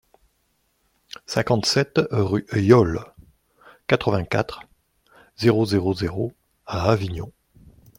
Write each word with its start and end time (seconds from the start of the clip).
cinquante-sept 1.27 2.01
rue 2.09 2.47
Yole, 2.53 3.05
quatre-vingt-quatre, 3.85 4.63
zéro 5.37 5.63
zéro 5.67 5.93
zéro 5.93 6.33
à 6.65 6.89
Avignon 6.89 7.31